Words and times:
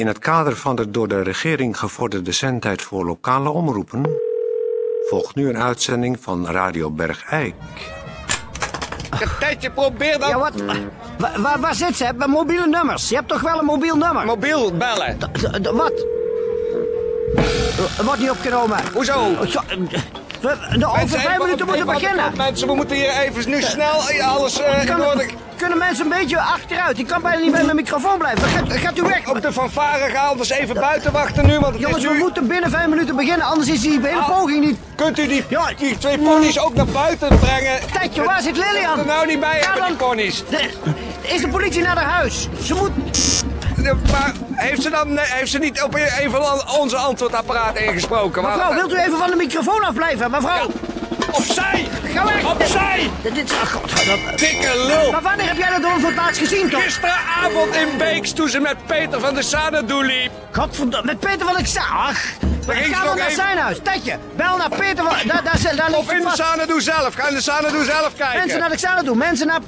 In 0.00 0.06
het 0.06 0.18
kader 0.18 0.56
van 0.56 0.76
de 0.76 0.90
door 0.90 1.08
de 1.08 1.22
regering 1.22 1.78
gevorderde 1.78 2.32
zendtijd 2.32 2.82
voor 2.82 3.04
lokale 3.04 3.50
omroepen... 3.50 4.10
volgt 5.08 5.34
nu 5.34 5.48
een 5.48 5.58
uitzending 5.58 6.20
van 6.20 6.46
Radio 6.46 6.90
Bergijk. 6.90 7.54
Tijdje, 9.40 9.70
probeer 9.70 10.18
dan 10.18 10.28
Ja, 10.28 10.38
wat? 10.38 10.52
Wa- 11.18 11.40
wa- 11.40 11.58
waar 11.60 11.74
zit 11.74 11.96
ze? 11.96 12.12
Bij 12.16 12.26
mobiele 12.28 12.66
nummers. 12.66 13.08
Je 13.08 13.14
hebt 13.14 13.28
toch 13.28 13.40
wel 13.40 13.58
een 13.58 13.64
mobiel 13.64 13.96
nummer? 13.96 14.24
mobiel 14.26 14.76
bellen. 14.76 15.18
D- 15.62 15.70
wat? 15.70 16.06
Wordt 18.04 18.20
niet 18.20 18.30
opgenomen. 18.30 18.78
Hoezo? 18.92 19.44
Zo, 19.46 19.60
eh, 19.68 19.78
we- 20.40 20.78
de 20.78 20.86
over 20.86 21.08
vijf 21.20 21.38
minuten 21.38 21.66
moeten 21.66 21.86
beginnen. 21.86 22.32
Mensen, 22.36 22.66
we 22.68 22.74
moeten 22.74 22.96
hier 22.96 23.10
even 23.18 23.50
nu 23.50 23.62
snel 23.62 24.08
eh, 24.08 24.28
alles 24.36 24.58
in 24.80 24.86
Kan- 24.86 25.04
orde... 25.06 25.26
kunnen 25.56 25.78
mensen 25.78 26.04
een 26.04 26.10
beetje 26.18 26.38
achteruit? 26.40 26.98
Ik 26.98 27.06
kan 27.06 27.22
bijna 27.22 27.40
niet 27.42 27.52
bij 27.52 27.64
mijn 27.64 27.76
microfoon 27.76 28.18
blijven. 28.18 28.48
Gaat, 28.48 28.72
gaat 28.72 28.98
u 28.98 29.02
weg? 29.02 29.28
Op 29.28 29.42
de 29.42 29.52
fanfare 29.52 30.10
gaan, 30.10 30.28
anders 30.28 30.50
even 30.50 30.74
buiten 30.74 31.12
wachten 31.12 31.46
nu, 31.46 31.58
want 31.58 31.72
het 31.72 31.82
Jongens, 31.82 32.04
is 32.04 32.10
we 32.10 32.16
moeten 32.18 32.46
binnen 32.46 32.70
vijf 32.70 32.86
minuten 32.88 33.16
beginnen, 33.16 33.46
anders 33.46 33.68
is 33.68 33.80
die 33.80 34.00
hele 34.02 34.20
Ah. 34.20 34.28
poging 34.38 34.64
niet... 34.64 34.78
Kunt 34.94 35.18
u 35.18 35.26
die, 35.26 35.44
Ja. 35.48 35.70
die 35.78 35.98
twee 35.98 36.18
ponies 36.18 36.58
ook 36.58 36.74
naar 36.74 36.86
buiten 36.86 37.38
brengen? 37.38 37.78
Tijdje, 37.92 38.22
waar 38.22 38.42
zit 38.42 38.56
Lilian? 38.56 38.98
Er 38.98 39.06
nou 39.06 39.26
niet 39.26 39.40
bij 39.40 39.58
hebben, 39.66 39.86
die 39.86 39.96
ponies. 39.96 40.44
De- 40.48 40.70
is 41.22 41.40
de 41.40 41.48
politie 41.48 41.82
naar 41.82 41.96
haar 41.96 42.10
huis? 42.12 42.48
Ze 42.62 42.74
moet... 42.74 42.90
Eh, 43.84 43.92
Maar 44.12 44.32
heeft 44.52 44.82
ze 44.82 44.90
dan 44.90 45.12
nee, 45.12 45.24
heeft 45.28 45.50
ze 45.50 45.58
niet 45.58 45.82
op 45.82 45.94
een 45.94 46.30
van 46.30 46.62
onze 46.78 46.96
antwoordapparaten 46.96 47.84
ingesproken? 47.84 48.42
Mevrouw, 48.42 48.74
wilt 48.74 48.92
u 48.92 48.96
even 48.98 49.18
van 49.18 49.30
de 49.30 49.36
microfoon 49.36 49.84
afblijven? 49.84 50.30
Mevrouw, 50.30 50.70
Opzij! 51.32 51.88
ga 52.14 52.24
weg! 52.24 52.50
Opzij! 52.50 53.10
Dit 53.22 53.36
is... 53.36 53.52
Oh, 53.52 53.60
god, 53.62 53.90
dat- 54.06 54.38
Dikke 54.38 54.84
lul! 54.86 55.10
Maar 55.12 55.22
wanneer 55.22 55.46
heb 55.46 55.56
jij 55.56 55.70
dat 55.70 55.90
voor 55.98 56.08
het 56.08 56.16
laatst 56.18 56.38
gezien, 56.38 56.70
toch? 56.70 56.82
Gisteravond 56.82 57.74
in 57.74 57.88
Beeks 57.98 58.32
toen 58.32 58.48
ze 58.48 58.60
met 58.60 58.86
Peter 58.86 59.20
van 59.20 59.34
de 59.34 59.42
Sanadu 59.42 60.04
liep. 60.04 60.30
Godverdomme, 60.52 61.06
met 61.06 61.20
Peter 61.20 61.46
van. 61.46 61.56
Ach, 61.56 62.22
ging 62.66 62.84
ze 62.86 62.94
ga 62.94 62.98
nog 62.98 63.06
dan 63.08 63.16
naar 63.16 63.26
even- 63.26 63.42
zijn 63.42 63.58
huis. 63.58 63.78
Tetje, 63.82 64.18
bel 64.36 64.56
naar 64.56 64.68
Peter 64.68 64.96
van... 65.04 65.06
Daar, 65.26 65.42
daar, 65.42 65.42
daar, 65.62 65.76
daar 65.76 65.86
ligt 65.90 65.98
Of 66.00 66.12
in 66.12 66.20
de. 66.22 66.30
Sanadu 66.34 66.80
zelf. 66.80 67.14
Ga 67.14 67.28
in 67.28 67.34
de 67.34 67.40
Sanadu 67.42 67.84
zelf 67.84 68.10
kijken. 68.16 68.38
Mensen 68.38 68.58
naar 68.58 68.70
de 68.70 68.76
Xanadu, 68.76 69.14
mensen 69.14 69.46
naar 69.46 69.60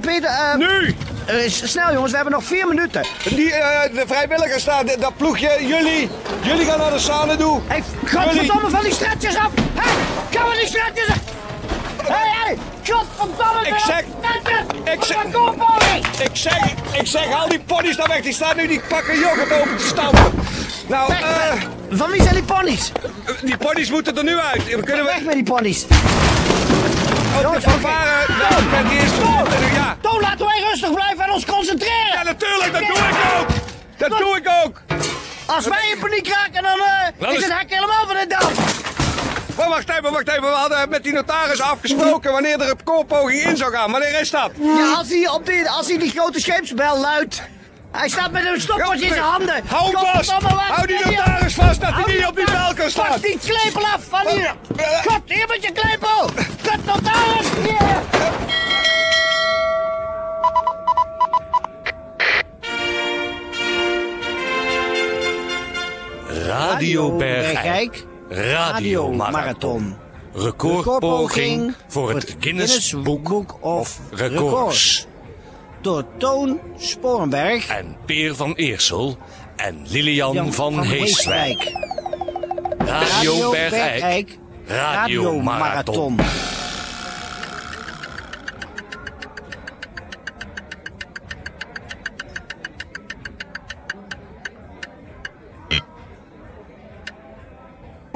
Peter... 0.00 0.24
eh, 0.30 0.54
Nu! 0.54 0.96
Eh, 1.28 1.50
snel 1.50 1.92
jongens, 1.92 2.10
we 2.10 2.16
hebben 2.16 2.34
nog 2.34 2.44
vier 2.44 2.66
minuten. 2.66 3.02
Die, 3.24 3.52
eh, 3.52 3.94
de 3.94 4.02
vrijwilligers 4.06 4.62
staan, 4.62 4.86
dat 4.98 5.16
ploegje, 5.16 5.56
jullie, 5.66 6.10
jullie 6.42 6.64
gaan 6.66 6.78
naar 6.78 6.90
de 6.90 6.98
Sanadu. 6.98 7.50
Hé, 7.66 7.78
godverdomme 8.06 8.70
van 8.70 8.82
die 8.82 8.92
stretchers 8.92 9.36
af! 9.36 9.50
Hé, 9.74 9.90
hey, 10.38 10.46
maar 10.46 10.56
die 10.56 10.66
stretchers 10.66 11.08
af! 11.08 11.18
Hé, 12.06 12.14
hé, 12.14 12.44
hey, 12.44 12.58
godverdomme! 12.88 13.66
Ik 13.68 13.78
zeg- 13.86 14.00
ik 14.94 15.04
zeg- 15.04 15.24
Ik 16.24 16.36
zeg, 16.36 16.58
ik 17.00 17.06
zeg, 17.06 17.26
haal 17.28 17.48
die 17.48 17.60
ponies 17.60 17.96
dan 17.96 18.08
weg. 18.08 18.20
Die 18.22 18.32
staan 18.32 18.56
nu 18.56 18.66
die 18.66 18.80
pakken 18.88 19.18
yoghurt 19.18 19.52
open 19.52 19.76
te 19.76 19.84
stampen. 19.86 20.32
Nou, 20.86 21.08
Weg, 21.08 21.20
eh, 21.20 21.50
weg. 21.50 21.66
Van 21.90 22.10
wie 22.10 22.22
zijn 22.22 22.34
die 22.34 22.42
ponies? 22.42 22.92
die 23.42 23.56
ponies 23.56 23.90
moeten 23.90 24.16
er 24.16 24.24
nu 24.24 24.38
uit. 24.38 24.64
We 24.64 24.82
kunnen 24.82 25.04
Weg 25.04 25.18
we 25.18 25.24
met 25.24 25.34
die 25.34 25.42
ponies. 25.42 25.82
ook 25.82 25.88
de 25.88 27.40
Jongens, 27.42 27.64
fanfare 27.64 28.26
nou, 28.38 28.62
met 28.82 28.90
die 28.90 28.98
instrumenten. 28.98 29.77
Toon, 30.00 30.20
laten 30.20 30.46
wij 30.46 30.60
rustig 30.70 30.92
blijven 30.92 31.24
en 31.24 31.30
ons 31.32 31.44
concentreren! 31.46 32.12
ja, 32.12 32.22
natuurlijk, 32.22 32.72
dat 32.72 32.80
doe 32.80 32.96
ik 32.96 33.38
ook. 33.40 33.48
Dat 33.96 34.18
doe 34.18 34.36
ik 34.36 34.48
ook. 34.64 34.80
Als 35.46 35.66
wij 35.66 35.90
in 35.92 35.98
paniek 35.98 36.28
raken, 36.28 36.62
dan 36.62 36.78
eh, 37.28 37.32
is 37.34 37.44
het 37.44 37.58
hek 37.58 37.70
helemaal 37.70 38.06
van 38.06 38.16
de 38.16 38.26
dam! 38.26 38.52
Maar 39.56 39.68
wacht 39.68 39.88
even, 39.88 40.12
wacht 40.12 40.28
even. 40.28 40.42
We 40.42 40.48
hadden 40.48 40.88
met 40.88 41.02
die 41.02 41.12
notaris 41.12 41.60
afgesproken 41.60 42.32
wanneer 42.32 42.60
er 42.60 42.70
een 42.70 42.82
koorpoging 42.84 43.42
in 43.42 43.56
zou 43.56 43.72
gaan. 43.72 43.90
Wanneer 43.90 44.20
is 44.20 44.30
dat? 44.30 44.50
Ja, 44.60 44.94
als 44.94 45.08
hij, 45.08 45.28
op 45.28 45.46
die, 45.46 45.70
als 45.70 45.88
hij 45.88 45.98
die 45.98 46.10
grote 46.10 46.40
scheepsbel 46.40 46.98
luidt. 46.98 47.42
Hij 47.92 48.08
staat 48.08 48.30
met 48.30 48.46
een 48.46 48.60
stopwatch 48.60 49.00
in 49.00 49.08
zijn 49.08 49.20
handen. 49.20 49.62
Hou 49.66 49.96
hem 49.96 50.06
vast. 50.14 50.30
Hou 50.30 50.86
die 50.86 50.98
notaris 51.04 51.54
vast 51.54 51.80
dat 51.80 51.90
hij 51.92 52.14
niet 52.14 52.26
op 52.26 52.36
die 52.36 52.44
bel 52.44 52.74
kan 52.74 52.90
staan. 52.90 53.06
Vast 53.06 53.22
die 53.22 53.38
klepel 53.38 53.82
af 53.82 54.00
van 54.08 54.28
hier. 54.28 54.54
God, 55.06 55.20
hier 55.24 55.46
met 55.48 55.62
je 55.62 55.72
klepel. 55.72 56.30
Kut 56.62 56.84
notaris. 56.84 57.46
Hier. 57.62 57.87
Radio 66.58 67.16
Bergijk. 67.16 68.06
Radio 68.28 69.12
Marathon. 69.12 69.96
Recordpoging 70.34 71.74
voor 71.88 72.14
het 72.14 72.36
Guinness 72.40 73.02
Book 73.02 73.56
of 73.60 74.00
Records. 74.10 75.06
Door 75.80 76.04
Toon 76.16 76.60
Sporenberg. 76.78 77.68
En 77.68 77.96
Peer 78.06 78.34
van 78.34 78.54
Eersel 78.54 79.16
en 79.56 79.82
Lilian 79.88 80.52
van 80.52 80.82
Heeswijk. 80.82 81.72
Radio. 82.78 83.50
Bergijk. 83.50 84.38
Radio 84.66 85.40
Marathon. 85.40 86.18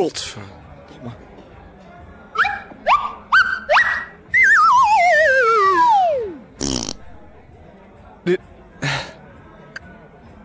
Potverdomme. 0.03 1.13
Dit... 8.25 8.41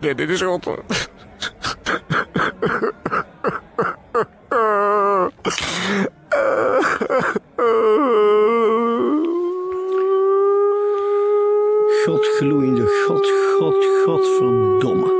Nee, 0.00 0.14
dit 0.14 0.28
is 0.28 0.42
rot. 0.42 0.64
Godgloeiende 12.04 12.86
God, 13.06 13.30
God, 13.58 13.86
Godverdomme. 14.04 15.17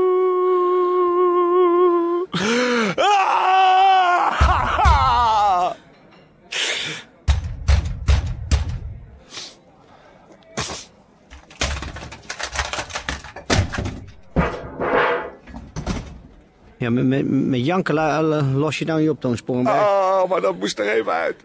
Ja, 16.79 16.89
met, 16.89 17.05
met, 17.05 17.29
met 17.29 17.65
janken 17.65 17.93
la- 17.93 18.21
los 18.41 18.79
je 18.79 18.85
nou 18.85 18.99
niet 18.99 19.09
op, 19.09 19.21
Toon 19.21 19.37
Sporenberg. 19.37 19.81
Oh, 19.81 20.29
maar 20.29 20.41
dat 20.41 20.55
moest 20.59 20.79
er 20.79 20.89
even 20.89 21.11
uit. 21.11 21.35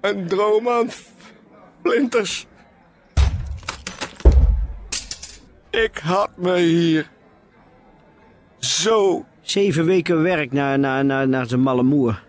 Een 0.00 0.26
droom 0.26 0.68
aan 0.68 0.88
flinters. 1.82 2.46
Ik 5.70 5.98
had 5.98 6.30
me 6.36 6.56
hier 6.58 7.10
zo 8.58 9.24
Zeven 9.40 9.84
weken 9.84 10.22
werk 10.22 10.52
naar, 10.52 10.78
naar, 10.78 11.04
naar, 11.04 11.28
naar 11.28 11.46
zijn 11.46 11.60
malle 11.60 11.82
moer. 11.82 12.22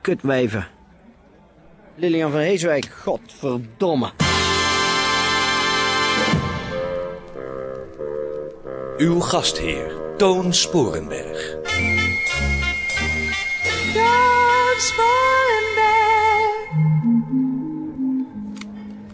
Kutwijven. 0.00 0.66
Lilian 1.94 2.30
van 2.30 2.40
Heeswijk, 2.40 2.84
godverdomme. 2.84 4.10
Uw 9.00 9.20
gastheer, 9.20 9.92
Toon 10.18 10.52
Sporenberg. 10.52 11.58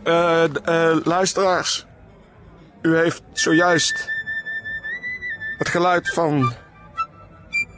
Eh, 0.02 0.44
d- 0.44 0.60
eh, 0.64 0.96
luisteraars, 1.04 1.86
u 2.82 2.96
heeft 2.96 3.22
zojuist 3.32 4.10
het 5.58 5.68
geluid 5.68 6.08
van 6.12 6.52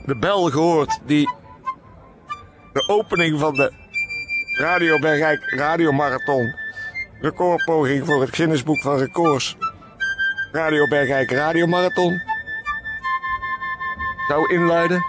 de 0.06 0.16
bel 0.19 0.50
gehoord 0.50 0.99
die 1.06 1.28
de 2.72 2.88
opening 2.88 3.38
van 3.38 3.55
de 3.55 3.72
Radio 4.58 4.99
Bergijk 4.99 5.50
Radiomarathon, 5.50 6.55
recordpoging 7.20 8.06
voor 8.06 8.20
het 8.20 8.34
Guinnessboek 8.34 8.81
van 8.81 8.99
Records, 8.99 9.56
Radio 10.58 10.87
Bergijk 10.87 11.31
Radiomarathon, 11.31 12.22
zou 14.28 14.52
inluiden. 14.52 15.05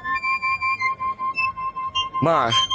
Maar 2.19 2.67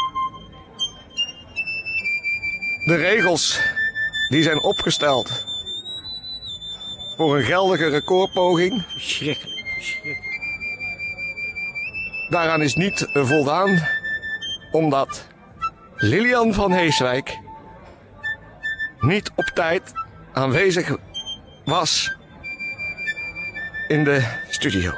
de 2.84 2.94
regels 2.94 3.60
die 4.28 4.42
zijn 4.42 4.62
opgesteld 4.62 5.44
voor 7.16 7.36
een 7.36 7.44
geldige 7.44 7.88
recordpoging. 7.88 8.82
Verschrikkelijk, 8.88 9.66
verschrikkelijk. 9.74 10.40
Daaraan 12.28 12.62
is 12.62 12.74
niet 12.74 13.08
voldaan, 13.12 13.86
omdat 14.72 15.26
Lilian 15.96 16.54
van 16.54 16.72
Heeswijk 16.72 17.38
niet 19.00 19.30
op 19.36 19.44
tijd 19.44 19.92
aanwezig 20.32 20.96
was 21.64 22.22
in 23.94 24.04
de 24.04 24.22
studio. 24.48 24.92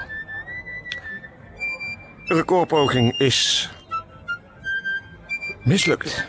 De 2.24 2.34
recordpoging 2.34 3.18
is 3.18 3.70
mislukt. 5.64 6.26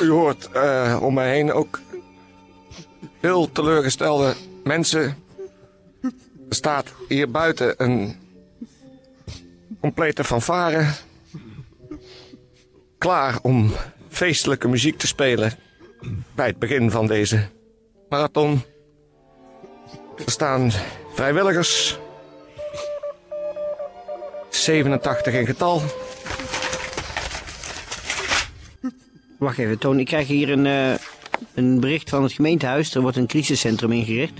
U 0.00 0.10
hoort 0.10 0.50
eh, 0.52 0.98
om 1.02 1.14
mij 1.14 1.30
heen 1.30 1.52
ook 1.52 1.80
veel 3.20 3.52
teleurgestelde 3.52 4.34
mensen. 4.64 5.16
Er 6.48 6.54
staat 6.54 6.92
hier 7.08 7.30
buiten 7.30 7.74
een 7.76 8.16
complete 9.80 10.24
fanfare. 10.24 10.86
Klaar 12.98 13.38
om 13.42 13.72
feestelijke 14.08 14.68
muziek 14.68 14.98
te 14.98 15.06
spelen 15.06 15.52
bij 16.34 16.46
het 16.46 16.58
begin 16.58 16.90
van 16.90 17.06
deze 17.06 17.48
marathon. 18.08 18.62
Er 20.24 20.30
staan 20.30 20.70
vrijwilligers. 21.14 21.98
87 24.48 25.34
in 25.34 25.46
getal. 25.46 25.82
Wacht 29.38 29.58
even, 29.58 29.78
Toon. 29.78 29.98
Ik 29.98 30.06
krijg 30.06 30.26
hier 30.26 30.50
een, 30.50 30.66
eh, 30.66 30.92
een 31.54 31.80
bericht 31.80 32.10
van 32.10 32.22
het 32.22 32.32
gemeentehuis. 32.32 32.94
Er 32.94 33.00
wordt 33.00 33.16
een 33.16 33.26
crisiscentrum 33.26 33.92
ingericht. 33.92 34.32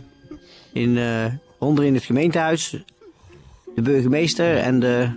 In, 0.73 0.99
eh, 0.99 1.25
onder 1.59 1.85
in 1.85 1.95
het 1.95 2.05
gemeentehuis. 2.05 2.85
De 3.75 3.83
burgemeester 3.83 4.57
en 4.57 4.81
de 4.81 5.09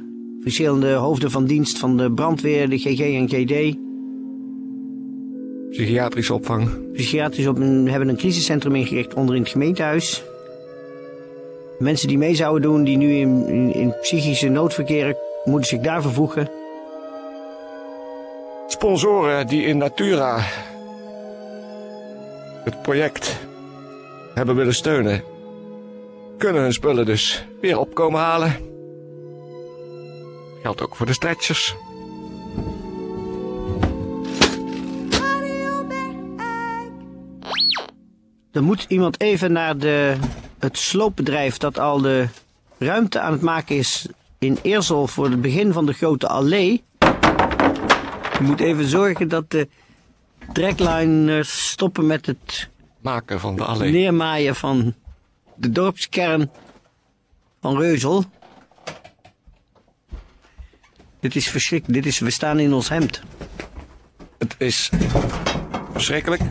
verschillende 0.42 0.94
hoofden 0.94 1.31
van 1.31 1.46
dienst 1.46 1.78
van 1.78 1.98
de 1.98 2.12
brandweer, 2.12 2.70
de 2.70 2.78
GG 2.78 3.00
en 3.00 3.30
GD. 3.30 3.78
Psychiatrische 5.70 6.34
opvang. 6.34 6.92
Psychiatrisch 6.94 7.48
op 7.48 7.58
een, 7.58 7.90
hebben 7.90 8.10
een 8.10 8.18
crisiscentrum 8.18 8.75
ingericht 8.75 9.14
onder 9.14 9.36
in 9.36 9.42
het 9.42 9.52
gemeentehuis. 9.52 10.24
Mensen 11.80 12.08
die 12.08 12.18
mee 12.18 12.36
zouden 12.36 12.62
doen, 12.62 12.84
die 12.84 12.98
nu 12.98 13.14
in, 13.14 13.48
in, 13.48 13.74
in 13.74 13.96
psychische 14.02 14.50
nood 14.50 14.74
verkeren, 14.74 15.18
moeten 15.44 15.70
zich 15.70 15.80
daar 15.80 16.02
vervoegen. 16.02 16.59
Sponsoren 18.71 19.48
die 19.48 19.63
in 19.66 19.77
Natura 19.77 20.39
het 22.63 22.81
project 22.81 23.38
hebben 24.33 24.56
willen 24.56 24.74
steunen, 24.74 25.24
kunnen 26.38 26.62
hun 26.62 26.74
spullen 26.74 27.06
dus 27.06 27.45
weer 27.62 27.80
opkomen 27.80 28.19
halen. 28.19 28.56
Geldt 30.62 30.81
ook 30.81 30.95
voor 30.95 31.06
de 31.06 31.13
stretchers. 31.13 31.75
Er 38.51 38.63
moet 38.63 38.86
iemand 38.88 39.22
even 39.22 39.51
naar 39.51 39.77
de, 39.77 40.15
het 40.60 40.77
sloopbedrijf 40.77 41.57
dat 41.57 41.80
al 41.80 42.01
de 42.01 42.27
ruimte 42.77 43.19
aan 43.19 43.31
het 43.31 43.42
maken 43.42 43.75
is 43.75 44.07
in 44.39 44.57
Eersel 44.62 45.07
voor 45.07 45.30
het 45.30 45.42
begin 45.42 45.74
van 45.74 45.86
de 45.86 45.94
grote 45.94 46.27
allee. 46.27 46.83
Je 48.39 48.45
moet 48.45 48.59
even 48.59 48.86
zorgen 48.86 49.27
dat 49.27 49.51
de 49.51 49.68
trekliners 50.53 51.69
stoppen 51.69 52.07
met 52.07 52.25
het 52.25 52.69
Maken 53.01 53.39
van 53.39 53.56
de 53.56 53.63
allee. 53.63 53.91
neermaaien 53.91 54.56
van 54.56 54.94
de 55.56 55.71
dorpskern 55.71 56.51
van 57.62 57.77
Reuzel. 57.77 58.24
Dit 61.19 61.36
is 61.36 61.50
verschrikkelijk. 61.50 62.03
Dit 62.03 62.13
is, 62.13 62.19
we 62.19 62.30
staan 62.30 62.59
in 62.59 62.74
ons 62.74 62.89
hemd. 62.89 63.21
Het 64.38 64.56
is 64.57 64.89
verschrikkelijk. 65.94 66.41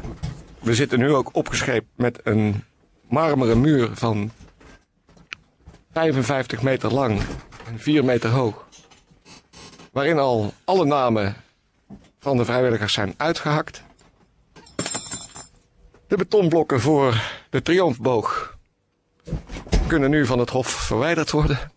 We 0.61 0.75
zitten 0.75 0.99
nu 0.99 1.13
ook 1.13 1.37
opgescheept 1.37 1.87
met 1.95 2.21
een 2.23 2.65
marmeren 3.09 3.61
muur 3.61 3.91
van 3.93 4.31
55 5.93 6.63
meter 6.63 6.93
lang 6.93 7.21
en 7.67 7.79
4 7.79 8.05
meter 8.05 8.31
hoog. 8.31 8.67
Waarin 9.93 10.19
al 10.19 10.53
alle 10.65 10.85
namen 10.85 11.37
van 12.19 12.37
de 12.37 12.45
vrijwilligers 12.45 12.93
zijn 12.93 13.15
uitgehakt. 13.17 13.83
De 16.07 16.17
betonblokken 16.17 16.81
voor 16.81 17.23
de 17.51 17.63
triomfboog 17.63 18.57
kunnen 19.87 20.11
nu 20.11 20.27
van 20.27 20.39
het 20.39 20.51
hof 20.51 20.69
verwijderd 20.69 21.31
worden. 21.31 21.73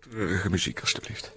Treurige 0.00 0.50
muziek, 0.50 0.80
alstublieft. 0.80 1.32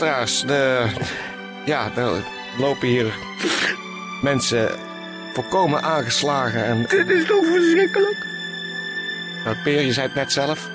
Luisteraars, 0.00 0.40
de, 0.40 0.86
ja, 1.64 1.90
er 1.96 2.10
lopen 2.58 2.88
hier 2.88 3.14
mensen 4.22 4.70
volkomen 5.32 5.82
aangeslagen. 5.82 6.64
En, 6.64 6.86
Dit 6.88 7.08
is 7.08 7.26
toch 7.26 7.44
verschrikkelijk? 7.44 8.26
nou, 9.44 9.56
Peer, 9.64 9.80
je 9.80 9.92
zei 9.92 10.06
het 10.06 10.14
net 10.16 10.32
zelf. 10.32 10.68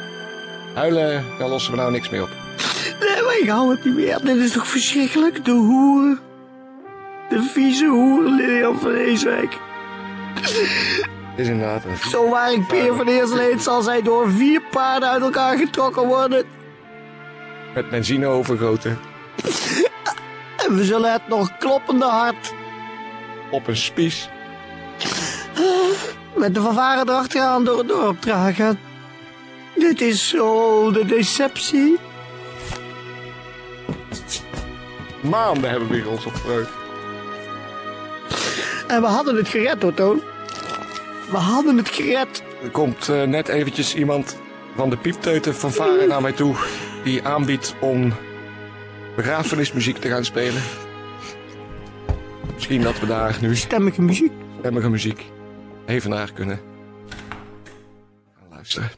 Huilen, 0.74 1.26
daar 1.40 1.48
lossen 1.50 1.72
we 1.72 1.78
nou 1.78 1.92
niks 1.92 2.10
mee 2.10 2.22
op. 2.22 2.30
Nee, 3.00 3.24
maar 3.24 3.38
ik 3.42 3.50
hou 3.50 3.72
het 3.72 3.86
niet 3.86 3.96
meer. 3.96 4.20
Dit 4.24 4.38
is 4.38 4.52
toch 4.52 4.68
verschrikkelijk? 4.68 5.46
De 5.46 5.52
hoer. 5.52 6.20
De 7.30 7.42
vieze 7.54 7.86
hoer 7.86 8.24
Lilian 8.24 8.80
van 8.80 8.92
Reeswijk. 8.92 9.58
Het 10.42 11.46
is 11.46 11.48
inderdaad 11.48 11.84
een 11.86 12.10
Zo 12.10 12.30
waar 12.30 12.52
ik 12.54 12.68
Peer 12.68 12.96
van 12.96 13.08
Eersel 13.08 13.38
heet, 13.38 13.62
zal 13.62 13.82
zij 13.82 14.02
door 14.02 14.32
vier 14.32 14.62
paarden 14.72 15.10
uit 15.10 15.22
elkaar 15.22 15.58
getrokken 15.58 16.08
worden. 16.08 16.46
met 17.74 17.90
benzine 17.90 18.26
overgoten 18.26 19.00
En 20.67 20.75
we 20.75 20.84
zullen 20.84 21.12
het 21.12 21.27
nog 21.27 21.58
kloppende 21.58 22.06
hart 22.06 22.53
op 23.51 23.67
een 23.67 23.77
spies. 23.77 24.29
met 26.36 26.53
de 26.53 26.62
vervaren 26.62 27.10
erachteraan 27.10 27.65
door 27.65 27.77
het 27.77 27.88
dorp 27.88 28.22
dragen. 28.22 28.79
Dit 29.75 30.01
is 30.01 30.29
zo 30.29 30.91
de 30.91 31.06
deceptie. 31.06 31.98
Maanden 35.22 35.70
hebben 35.70 35.89
we 35.89 35.96
hier 35.96 36.10
ons 36.10 36.25
opgebruikt. 36.25 36.70
En 38.88 39.01
we 39.01 39.08
hadden 39.08 39.36
het 39.36 39.48
gered 39.48 39.82
hoor, 39.82 39.94
Toon. 39.94 40.22
We 41.32 41.38
hadden 41.38 41.77
het 41.77 41.89
gered. 41.89 42.44
Er 42.63 42.70
komt 42.70 43.10
eh, 43.10 43.24
net 43.24 43.48
eventjes 43.48 43.96
iemand 43.96 44.38
van 44.75 44.89
de 44.89 44.98
piepteuten 44.98 45.56
van 45.56 45.72
Varen 45.72 46.08
naar 46.08 46.22
mij 46.22 46.32
toe. 46.32 46.56
Die 47.03 47.24
aanbiedt 47.24 47.75
om 47.79 48.13
begrafenismuziek 49.18 49.98
te 49.98 50.10
gaan 50.10 50.26
spelen. 50.26 50.62
Misschien 52.54 52.82
dat 52.82 53.00
we 53.00 53.06
daar 53.06 53.38
nu 53.42 53.56
Stemmige 53.56 54.02
muziek. 54.02 54.32
stemmige 54.60 54.90
muziek 54.90 55.26
even 55.86 56.10
naar 56.10 56.34
kunnen 56.34 56.60
gaan 58.40 58.50
luisteren. 58.50 58.90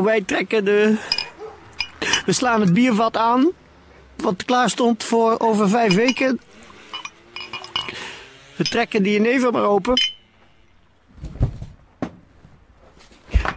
Nou, 0.00 0.12
wij 0.12 0.22
trekken 0.22 0.64
de... 0.64 0.96
We 2.26 2.32
slaan 2.32 2.60
het 2.60 2.72
biervat 2.72 3.16
aan. 3.16 3.50
Wat 4.16 4.44
klaar 4.44 4.70
stond 4.70 5.04
voor 5.04 5.38
over 5.38 5.68
vijf 5.68 5.94
weken. 5.94 6.40
We 8.56 8.64
trekken 8.64 9.02
die 9.02 9.12
jenever 9.12 9.52
maar 9.52 9.64
open. 9.64 10.00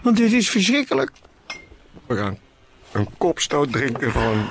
Want 0.02 0.18
dit 0.18 0.32
is 0.32 0.50
verschrikkelijk. 0.50 1.12
We 2.06 2.16
gaan 2.16 2.38
een 2.92 3.08
kopstoot 3.18 3.72
drinken 3.72 4.12
van 4.12 4.48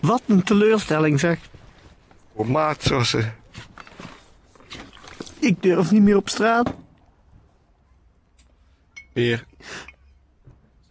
Wat 0.00 0.22
een 0.26 0.42
teleurstelling, 0.42 1.20
zeg. 1.20 1.38
maat 2.32 2.82
zoals 2.82 3.10
ze... 3.10 3.30
Ik 5.38 5.62
durf 5.62 5.90
niet 5.90 6.02
meer 6.02 6.16
op 6.16 6.28
straat. 6.28 6.72
Weer. 9.12 9.44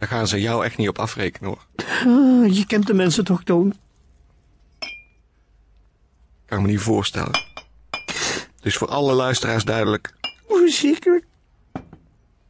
Daar 0.00 0.08
gaan 0.08 0.26
ze 0.28 0.40
jou 0.40 0.64
echt 0.64 0.76
niet 0.76 0.88
op 0.88 0.98
afrekenen 0.98 1.48
hoor. 1.50 1.66
Ah, 1.86 2.54
je 2.54 2.64
kent 2.66 2.86
de 2.86 2.94
mensen 2.94 3.24
toch, 3.24 3.42
Toon? 3.44 3.74
Kan 6.46 6.58
ik 6.58 6.64
me 6.64 6.70
niet 6.70 6.80
voorstellen. 6.80 7.30
Het 8.56 8.62
is 8.62 8.76
voor 8.76 8.88
alle 8.88 9.12
luisteraars 9.12 9.64
duidelijk 9.64 10.14
Verschrikkelijk. 10.48 11.24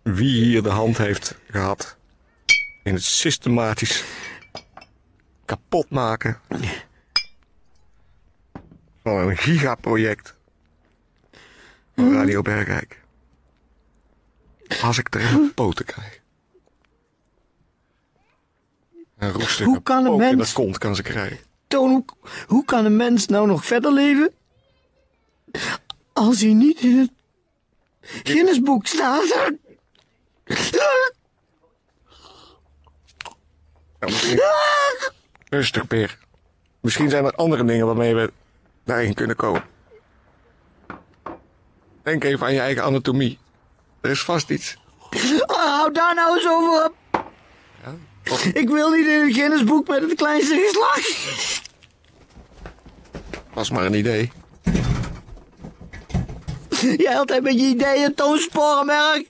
wie 0.03 0.45
hier 0.45 0.63
de 0.63 0.69
hand 0.69 0.99
heeft 0.99 1.39
gehad 1.51 1.97
in 2.83 2.95
het 2.95 3.05
systematisch 3.05 4.05
kapotmaken 5.45 6.41
van 9.03 9.17
een 9.17 9.37
gigaproject 9.37 10.37
van 11.95 12.13
Radio 12.13 12.43
Bergrijk. 12.43 13.01
Als 14.83 14.99
ik 14.99 15.15
er 15.15 15.33
een 15.33 15.55
poten 15.55 15.85
krijg. 15.85 16.21
Een 19.21 19.33
roestige 19.33 19.65
Hoe 19.65 19.83
kan 19.83 20.05
een 20.05 20.13
in 20.13 20.19
mens- 20.37 20.49
de 20.49 20.55
kont 20.55 20.79
kan 20.79 20.95
ze 20.95 21.03
krijgen. 21.03 21.39
Toon, 21.69 21.91
hoe, 21.91 22.05
hoe 22.47 22.65
kan 22.65 22.85
een 22.85 22.97
mens 22.97 23.27
nou 23.27 23.47
nog 23.47 23.65
verder 23.65 23.93
leven? 23.93 24.33
Als 26.13 26.41
hij 26.41 26.53
niet 26.53 26.81
in 26.81 26.99
het 26.99 27.11
Guinnessboek 28.23 28.87
staat. 28.87 29.51
Ja, 30.45 30.97
misschien- 34.07 34.41
Rustig, 35.49 35.87
Peer. 35.87 36.19
Misschien 36.81 37.11
zijn 37.11 37.25
er 37.25 37.33
andere 37.35 37.65
dingen 37.65 37.87
waarmee 37.87 38.15
we 38.15 38.33
daarin 38.85 39.15
kunnen 39.15 39.37
komen. 39.37 39.65
Denk 42.03 42.25
even 42.25 42.47
aan 42.47 42.53
je 42.55 42.61
eigen 42.61 42.85
anatomie. 42.85 43.39
Er 44.01 44.11
is 44.11 44.23
vast 44.23 44.51
iets. 44.51 44.77
Oh, 45.47 45.57
hou 45.57 45.93
daar 45.93 46.15
nou 46.15 46.37
eens 46.37 46.49
over 46.49 46.85
op. 46.85 46.95
Ik 48.53 48.69
wil 48.69 48.91
niet 48.91 49.07
in 49.07 49.21
het 49.21 49.35
Guinnessboek 49.35 49.89
met 49.89 50.01
het 50.01 50.15
kleinste 50.15 50.67
geslacht. 50.67 51.63
Was 53.55 53.71
maar 53.71 53.85
een 53.85 53.95
idee. 53.95 54.33
Jij 57.05 57.19
altijd 57.19 57.43
met 57.43 57.61
je 57.61 57.67
ideeën, 57.67 58.15
Toon 58.15 58.39
Sporenberg. 58.39 59.23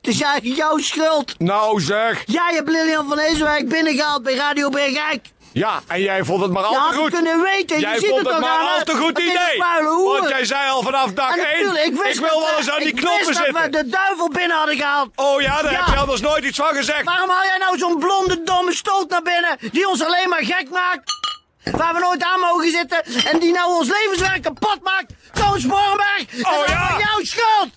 Het 0.00 0.10
is 0.14 0.20
eigenlijk 0.20 0.56
jouw 0.56 0.78
schuld. 0.78 1.38
Nou 1.38 1.80
zeg! 1.80 2.22
Jij 2.26 2.52
hebt 2.54 2.68
Lilian 2.68 3.08
van 3.08 3.18
Ezenwijk 3.18 3.68
binnengehaald 3.68 4.22
bij 4.22 4.34
Radio 4.34 4.68
Bergijk. 4.68 5.28
Ja, 5.52 5.80
en 5.86 6.00
jij 6.02 6.24
vond 6.24 6.42
het 6.42 6.50
maar 6.50 6.62
al 6.62 6.70
Je 6.70 6.76
te 6.76 6.82
had 6.82 6.90
het 6.92 7.00
goed. 7.00 7.10
kunnen 7.12 7.40
weten. 7.42 7.80
Jij 7.80 7.94
je 7.94 7.98
ziet 8.00 8.08
vond 8.08 8.20
het 8.20 8.28
het 8.28 8.36
toch 8.40 8.48
maar 8.50 8.58
aan 8.60 8.78
al 8.78 8.82
te 8.84 8.96
goed 8.96 9.06
Het 9.08 9.18
is 9.18 9.24
een 9.24 9.30
idee. 9.30 9.56
vuile 9.62 9.88
hoer. 9.88 10.16
Want 10.18 10.28
jij 10.28 10.44
zei 10.44 10.70
al 10.70 10.82
vanaf 10.82 11.12
dag 11.12 11.36
En 11.36 11.44
1. 11.44 11.46
natuurlijk, 11.52 11.84
Ik, 11.86 12.02
wist 12.02 12.18
wil 12.18 12.28
dat 12.28 12.38
wel 12.38 12.50
we- 12.50 12.56
eens 12.56 12.70
aan 12.70 12.78
die 12.78 12.88
ik 12.88 12.96
knoppen 12.96 13.26
wist 13.26 13.36
zitten. 13.38 13.54
dat 13.54 13.62
we 13.64 13.70
de 13.70 13.88
duivel 13.88 14.28
binnen 14.28 14.56
hadden 14.56 14.76
gehaald. 14.76 15.08
Oh 15.14 15.40
ja, 15.40 15.62
daar 15.62 15.72
Ja. 15.72 15.78
heb 15.84 15.94
je 15.94 16.00
anders 16.00 16.20
nooit 16.20 16.44
iets 16.44 16.58
van 16.58 16.74
gezegd. 16.74 17.04
Waarom 17.04 17.28
haal 17.30 17.44
jij 17.44 17.58
nou 17.58 17.78
zo'n 17.78 17.98
blonde, 17.98 18.42
domme 18.42 18.74
stoot 18.74 19.08
naar 19.10 19.22
binnen? 19.22 19.58
Die 19.72 19.88
ons 19.88 20.02
alleen 20.04 20.28
maar 20.28 20.44
gek 20.44 20.68
maakt. 20.70 21.18
Waar 21.64 21.94
we 21.94 22.00
nooit 22.00 22.22
aan 22.24 22.40
mogen 22.40 22.70
zitten. 22.70 23.04
En 23.32 23.38
die 23.38 23.52
nou 23.52 23.74
ons 23.74 23.88
levenswerk 23.88 24.42
kapot 24.42 24.78
maakt. 24.82 25.12
Toon 25.32 25.60
Sporenberg. 25.60 26.20
Oh 26.42 26.50
dat 26.56 26.64
is 26.66 26.72
ja. 26.72 26.78
allemaal 26.80 26.98
jouw 27.00 27.24
schuld. 27.24 27.70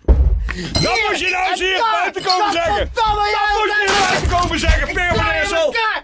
Dat 0.74 0.94
Hier, 0.94 1.06
moet 1.10 1.20
je 1.20 1.30
nou 1.30 1.50
eens 1.52 1.60
en 1.60 1.66
hier 1.66 1.78
daar. 1.78 1.92
buiten 1.92 2.24
komen 2.24 2.52
zeggen. 2.52 2.90
Dat 2.94 3.04
je 3.06 3.86
hier 3.88 4.00
buiten 4.10 4.30
komen 4.40 4.60
zeggen, 4.60 4.94
Peer 4.94 5.12
van 5.16 5.30
Eersel. 5.30 5.58
elkaar. 5.58 6.04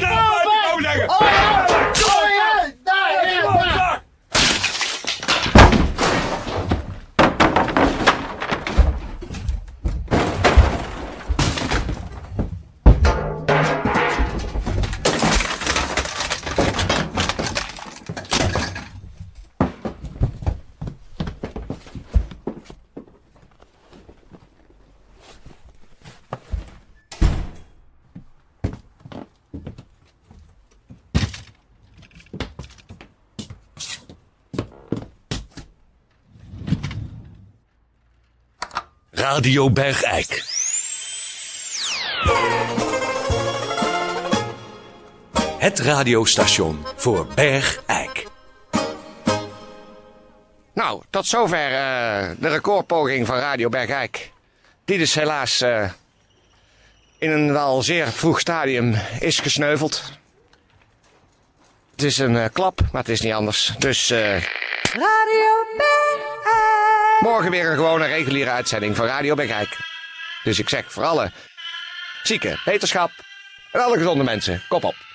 Je 0.00 0.06
nou 0.06 0.14
buiten 0.14 0.70
komen 0.70 0.82
zeggen. 0.82 1.10
Sporenberg. 1.10 1.66
Oh 2.06 2.28
ja. 2.30 2.55
Radio 39.28 39.70
Bergijk. 39.70 40.44
Het 45.58 45.78
radiostation 45.78 46.86
voor 46.96 47.26
Bergijk. 47.34 48.26
Nou, 50.74 51.02
tot 51.10 51.26
zover 51.26 51.72
eh, 51.72 52.30
de 52.38 52.48
recordpoging 52.48 53.26
van 53.26 53.38
Radio 53.38 53.68
Bergijk. 53.68 54.30
Die 54.84 54.98
dus 54.98 55.14
helaas 55.14 55.60
eh, 55.60 55.90
in 57.18 57.30
een 57.30 57.52
wel 57.52 57.82
zeer 57.82 58.06
vroeg 58.06 58.40
stadium 58.40 58.94
is 59.20 59.38
gesneuveld. 59.38 60.02
Het 61.90 62.02
is 62.02 62.18
een 62.18 62.36
eh, 62.36 62.44
klap, 62.52 62.80
maar 62.92 63.02
het 63.02 63.10
is 63.10 63.20
niet 63.20 63.32
anders. 63.32 63.74
Dus 63.78 64.10
eh, 64.10 64.42
Radio 64.92 65.64
Bergijk. 65.76 66.65
Morgen 67.26 67.50
weer 67.50 67.70
een 67.70 67.76
gewone 67.76 68.06
reguliere 68.06 68.50
uitzending 68.50 68.96
van 68.96 69.06
Radio 69.06 69.34
Bergijk. 69.34 69.76
Dus 70.42 70.58
ik 70.58 70.68
zeg 70.68 70.92
voor 70.92 71.04
alle 71.04 71.30
zieken, 72.22 72.60
wetenschap 72.64 73.10
en 73.72 73.80
alle 73.80 73.96
gezonde 73.96 74.24
mensen, 74.24 74.62
kop 74.68 74.84
op. 74.84 75.05